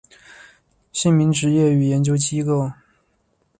[0.91, 2.71] 姓名职业与研究机构